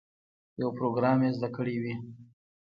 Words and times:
یو 0.61 0.69
پروګرام 0.77 1.19
یې 1.25 1.31
زده 1.37 1.49
کړی 1.55 1.75
وي. 1.83 1.95